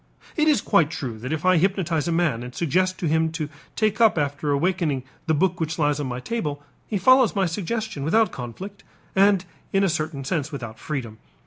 It 0.35 0.47
is 0.47 0.61
quite 0.61 0.89
true 0.89 1.19
that 1.19 1.31
if 1.31 1.45
I 1.45 1.57
hypnotize 1.57 2.07
a 2.07 2.11
man 2.11 2.41
and 2.41 2.55
suggest 2.55 2.97
to 2.97 3.07
him 3.07 3.31
to 3.33 3.49
take 3.75 4.01
up 4.01 4.17
after 4.17 4.49
awaking 4.49 5.03
the 5.27 5.35
book 5.35 5.59
which 5.59 5.77
lies 5.77 5.99
on 5.99 6.07
my 6.07 6.19
table, 6.19 6.63
he 6.87 6.97
follows 6.97 7.35
my 7.35 7.45
suggestion 7.45 8.03
without 8.03 8.31
conflict 8.31 8.83
and 9.15 9.45
in 9.71 9.83
a 9.83 9.89
certain 9.89 10.23
sense 10.23 10.51
without 10.51 10.79
freedom. 10.79 11.19